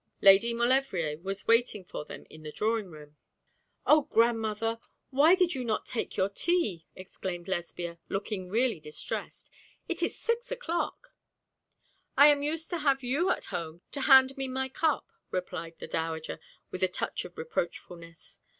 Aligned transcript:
Lady 0.19 0.51
Maulevrier 0.51 1.19
was 1.19 1.45
waiting 1.45 1.85
for 1.85 2.05
them 2.05 2.25
in 2.27 2.41
the 2.41 2.51
drawing 2.51 2.87
room. 2.89 3.17
'Oh, 3.85 4.01
grandmother, 4.01 4.79
why 5.11 5.35
did 5.35 5.53
you 5.53 5.63
not 5.63 5.85
take 5.85 6.17
your 6.17 6.27
tea!' 6.27 6.87
exclaimed 6.95 7.47
Lesbia, 7.47 7.99
looking 8.09 8.49
really 8.49 8.79
distressed. 8.79 9.47
'It 9.87 10.01
is 10.01 10.17
six 10.17 10.51
o'clock.' 10.51 11.13
'I 12.17 12.27
am 12.29 12.41
used 12.41 12.71
to 12.71 12.79
have 12.79 13.03
you 13.03 13.29
at 13.29 13.45
home 13.53 13.81
to 13.91 14.01
hand 14.01 14.35
me 14.37 14.47
my 14.47 14.69
cup,' 14.69 15.11
replied 15.29 15.77
the 15.77 15.85
dowager, 15.87 16.39
with 16.71 16.81
a 16.81 16.87
touch 16.87 17.23
of 17.23 17.35
reproachfulness. 17.37 18.39